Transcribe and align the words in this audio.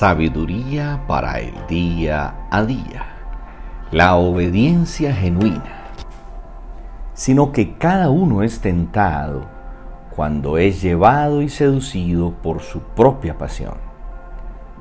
Sabiduría 0.00 1.02
para 1.06 1.40
el 1.40 1.52
día 1.68 2.46
a 2.50 2.62
día. 2.62 3.04
La 3.90 4.16
obediencia 4.16 5.12
genuina. 5.14 5.90
Sino 7.12 7.52
que 7.52 7.76
cada 7.76 8.08
uno 8.08 8.42
es 8.42 8.62
tentado 8.62 9.42
cuando 10.16 10.56
es 10.56 10.80
llevado 10.80 11.42
y 11.42 11.50
seducido 11.50 12.30
por 12.32 12.62
su 12.62 12.80
propia 12.80 13.36
pasión. 13.36 13.74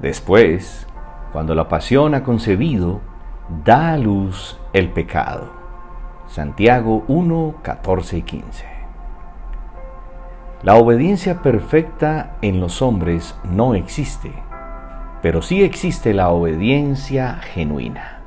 Después, 0.01 0.87
cuando 1.33 1.53
la 1.53 1.67
pasión 1.67 2.15
ha 2.15 2.23
concebido, 2.23 3.01
da 3.65 3.91
a 3.91 3.97
luz 3.97 4.57
el 4.71 4.89
pecado. 4.89 5.51
Santiago 6.27 7.03
1, 7.09 7.55
14 7.61 8.19
y 8.19 8.21
15. 8.21 8.65
La 10.63 10.75
obediencia 10.75 11.41
perfecta 11.41 12.37
en 12.41 12.61
los 12.61 12.81
hombres 12.81 13.35
no 13.43 13.75
existe 13.75 14.31
pero 15.21 15.41
sí 15.41 15.63
existe 15.63 16.13
la 16.13 16.29
obediencia 16.29 17.35
genuina. 17.35 18.21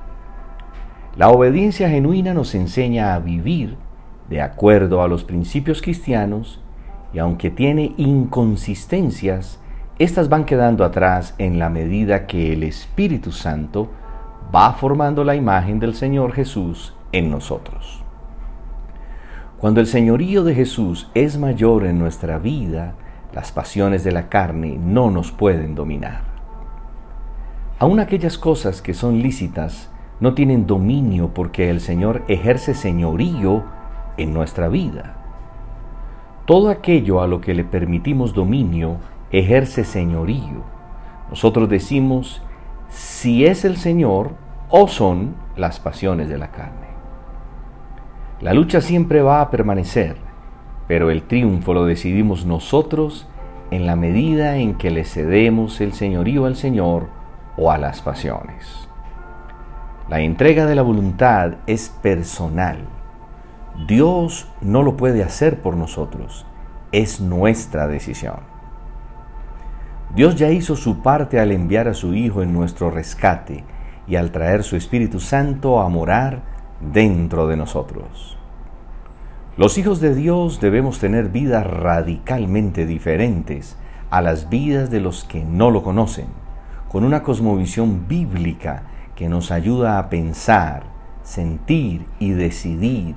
La 1.16 1.28
obediencia 1.28 1.88
genuina 1.88 2.34
nos 2.34 2.54
enseña 2.54 3.14
a 3.14 3.18
vivir 3.18 3.76
de 4.28 4.40
acuerdo 4.40 5.02
a 5.02 5.08
los 5.08 5.24
principios 5.24 5.82
cristianos 5.82 6.60
y 7.12 7.18
aunque 7.18 7.50
tiene 7.50 7.92
inconsistencias, 7.96 9.60
estas 9.98 10.28
van 10.28 10.44
quedando 10.44 10.84
atrás 10.84 11.34
en 11.38 11.58
la 11.58 11.68
medida 11.68 12.26
que 12.26 12.52
el 12.52 12.62
Espíritu 12.62 13.30
Santo 13.30 13.90
va 14.54 14.72
formando 14.72 15.22
la 15.22 15.34
imagen 15.34 15.78
del 15.78 15.94
Señor 15.94 16.32
Jesús 16.32 16.94
en 17.12 17.30
nosotros. 17.30 18.02
Cuando 19.58 19.80
el 19.80 19.86
señorío 19.86 20.44
de 20.44 20.54
Jesús 20.54 21.10
es 21.14 21.38
mayor 21.38 21.84
en 21.84 21.98
nuestra 21.98 22.38
vida, 22.38 22.94
las 23.32 23.52
pasiones 23.52 24.02
de 24.02 24.12
la 24.12 24.28
carne 24.28 24.78
no 24.78 25.10
nos 25.10 25.30
pueden 25.30 25.74
dominar. 25.74 26.31
Aún 27.82 27.98
aquellas 27.98 28.38
cosas 28.38 28.80
que 28.80 28.94
son 28.94 29.22
lícitas 29.22 29.90
no 30.20 30.34
tienen 30.34 30.68
dominio 30.68 31.34
porque 31.34 31.68
el 31.68 31.80
Señor 31.80 32.22
ejerce 32.28 32.74
señorío 32.74 33.64
en 34.16 34.32
nuestra 34.32 34.68
vida. 34.68 35.16
Todo 36.46 36.70
aquello 36.70 37.22
a 37.22 37.26
lo 37.26 37.40
que 37.40 37.54
le 37.54 37.64
permitimos 37.64 38.34
dominio 38.34 38.98
ejerce 39.32 39.82
señorío. 39.82 40.62
Nosotros 41.28 41.68
decimos 41.68 42.40
si 42.88 43.46
es 43.46 43.64
el 43.64 43.76
Señor 43.76 44.30
o 44.70 44.86
son 44.86 45.34
las 45.56 45.80
pasiones 45.80 46.28
de 46.28 46.38
la 46.38 46.52
carne. 46.52 46.86
La 48.40 48.54
lucha 48.54 48.80
siempre 48.80 49.22
va 49.22 49.40
a 49.40 49.50
permanecer, 49.50 50.18
pero 50.86 51.10
el 51.10 51.24
triunfo 51.24 51.74
lo 51.74 51.84
decidimos 51.84 52.46
nosotros 52.46 53.26
en 53.72 53.86
la 53.86 53.96
medida 53.96 54.58
en 54.58 54.74
que 54.74 54.92
le 54.92 55.02
cedemos 55.02 55.80
el 55.80 55.94
señorío 55.94 56.46
al 56.46 56.54
Señor 56.54 57.20
o 57.56 57.70
a 57.70 57.78
las 57.78 58.02
pasiones. 58.02 58.88
La 60.08 60.20
entrega 60.20 60.66
de 60.66 60.74
la 60.74 60.82
voluntad 60.82 61.54
es 61.66 61.88
personal. 61.88 62.78
Dios 63.86 64.48
no 64.60 64.82
lo 64.82 64.96
puede 64.96 65.22
hacer 65.22 65.62
por 65.62 65.76
nosotros, 65.76 66.46
es 66.92 67.20
nuestra 67.20 67.86
decisión. 67.86 68.40
Dios 70.14 70.36
ya 70.36 70.50
hizo 70.50 70.76
su 70.76 71.02
parte 71.02 71.40
al 71.40 71.52
enviar 71.52 71.88
a 71.88 71.94
su 71.94 72.12
Hijo 72.14 72.42
en 72.42 72.52
nuestro 72.52 72.90
rescate 72.90 73.64
y 74.06 74.16
al 74.16 74.30
traer 74.30 74.62
su 74.62 74.76
Espíritu 74.76 75.20
Santo 75.20 75.80
a 75.80 75.88
morar 75.88 76.42
dentro 76.80 77.46
de 77.46 77.56
nosotros. 77.56 78.36
Los 79.56 79.78
hijos 79.78 80.00
de 80.00 80.14
Dios 80.14 80.60
debemos 80.60 80.98
tener 80.98 81.28
vidas 81.28 81.66
radicalmente 81.66 82.84
diferentes 82.84 83.76
a 84.10 84.20
las 84.20 84.50
vidas 84.50 84.90
de 84.90 85.00
los 85.00 85.24
que 85.24 85.44
no 85.44 85.70
lo 85.70 85.82
conocen 85.82 86.26
con 86.92 87.04
una 87.04 87.22
cosmovisión 87.22 88.06
bíblica 88.06 88.82
que 89.16 89.26
nos 89.30 89.50
ayuda 89.50 89.98
a 89.98 90.10
pensar, 90.10 90.82
sentir 91.22 92.04
y 92.18 92.32
decidir 92.32 93.14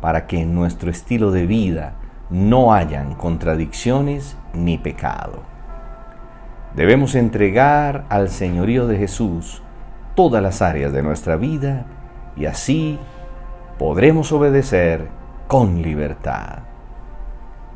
para 0.00 0.26
que 0.26 0.40
en 0.40 0.52
nuestro 0.52 0.90
estilo 0.90 1.30
de 1.30 1.46
vida 1.46 1.94
no 2.28 2.74
hayan 2.74 3.14
contradicciones 3.14 4.36
ni 4.52 4.78
pecado. 4.78 5.42
Debemos 6.74 7.14
entregar 7.14 8.04
al 8.08 8.28
señorío 8.28 8.88
de 8.88 8.98
Jesús 8.98 9.62
todas 10.16 10.42
las 10.42 10.60
áreas 10.60 10.92
de 10.92 11.04
nuestra 11.04 11.36
vida 11.36 11.86
y 12.36 12.46
así 12.46 12.98
podremos 13.78 14.32
obedecer 14.32 15.08
con 15.46 15.82
libertad. 15.82 16.64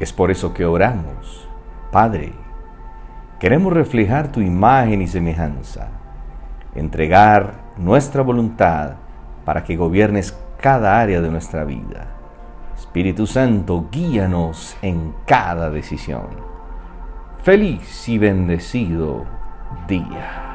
Es 0.00 0.12
por 0.12 0.32
eso 0.32 0.52
que 0.52 0.64
oramos, 0.64 1.48
Padre, 1.92 2.32
Queremos 3.38 3.72
reflejar 3.72 4.32
tu 4.32 4.40
imagen 4.40 5.00
y 5.00 5.06
semejanza, 5.06 5.88
entregar 6.74 7.54
nuestra 7.76 8.22
voluntad 8.22 8.94
para 9.44 9.62
que 9.62 9.76
gobiernes 9.76 10.36
cada 10.60 11.00
área 11.00 11.20
de 11.20 11.30
nuestra 11.30 11.62
vida. 11.62 12.08
Espíritu 12.76 13.28
Santo, 13.28 13.86
guíanos 13.92 14.76
en 14.82 15.14
cada 15.24 15.70
decisión. 15.70 16.26
Feliz 17.44 18.08
y 18.08 18.18
bendecido 18.18 19.24
día. 19.86 20.47